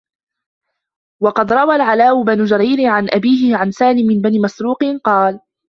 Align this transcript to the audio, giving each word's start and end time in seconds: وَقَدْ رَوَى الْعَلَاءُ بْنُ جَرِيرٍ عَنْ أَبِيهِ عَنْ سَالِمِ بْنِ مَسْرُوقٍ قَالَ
وَقَدْ 1.23 1.53
رَوَى 1.53 1.75
الْعَلَاءُ 1.75 2.23
بْنُ 2.23 2.45
جَرِيرٍ 2.45 2.87
عَنْ 2.89 3.09
أَبِيهِ 3.13 3.55
عَنْ 3.55 3.71
سَالِمِ 3.71 4.21
بْنِ 4.21 4.41
مَسْرُوقٍ 4.41 4.83
قَالَ 5.03 5.39